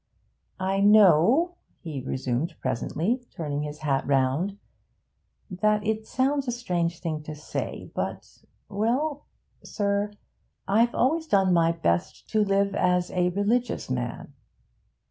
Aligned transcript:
'I 0.59 0.79
know,' 0.79 1.57
he 1.79 2.01
resumed 2.01 2.55
presently, 2.59 3.21
turning 3.35 3.61
his 3.61 3.81
hat 3.81 4.03
round 4.07 4.49
and 4.49 4.49
round, 4.51 5.59
'that 5.61 5.85
it 5.85 6.07
sounds 6.07 6.47
a 6.47 6.51
strange 6.51 6.99
thing 7.01 7.21
to 7.21 7.35
say, 7.35 7.91
but 7.93 8.41
well, 8.67 9.27
sir, 9.63 10.11
I've 10.67 10.95
always 10.95 11.27
done 11.27 11.53
my 11.53 11.71
best 11.71 12.27
to 12.31 12.43
live 12.43 12.73
as 12.73 13.11
a 13.11 13.29
religious 13.29 13.91
man.' 13.91 14.33